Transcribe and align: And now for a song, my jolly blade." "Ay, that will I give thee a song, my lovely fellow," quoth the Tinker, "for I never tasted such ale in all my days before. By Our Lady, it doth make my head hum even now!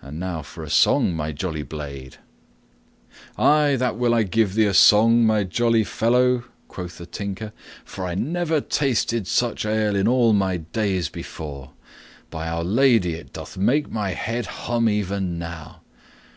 And 0.00 0.20
now 0.20 0.40
for 0.42 0.62
a 0.62 0.70
song, 0.70 1.14
my 1.16 1.32
jolly 1.32 1.64
blade." 1.64 2.18
"Ay, 3.36 3.74
that 3.74 3.96
will 3.96 4.14
I 4.14 4.22
give 4.22 4.54
thee 4.54 4.66
a 4.66 4.72
song, 4.72 5.26
my 5.26 5.40
lovely 5.58 5.82
fellow," 5.82 6.44
quoth 6.68 6.96
the 6.98 7.06
Tinker, 7.06 7.50
"for 7.84 8.06
I 8.06 8.14
never 8.14 8.60
tasted 8.60 9.26
such 9.26 9.66
ale 9.66 9.96
in 9.96 10.06
all 10.06 10.32
my 10.32 10.58
days 10.58 11.08
before. 11.08 11.72
By 12.30 12.46
Our 12.46 12.62
Lady, 12.62 13.14
it 13.14 13.32
doth 13.32 13.56
make 13.56 13.90
my 13.90 14.10
head 14.10 14.46
hum 14.46 14.88
even 14.88 15.40
now! 15.40 15.80